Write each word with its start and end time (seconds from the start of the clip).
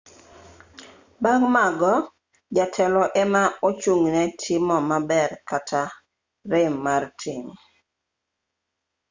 bang' 1.23 1.47
mago 1.55 1.93
jatelo 2.55 3.03
ema 3.21 3.43
ochung'ne 3.67 4.21
timo 4.41 4.77
maber 4.89 5.29
kata 5.49 5.81
rem 6.51 6.73
mar 6.85 7.03
tim 7.21 7.45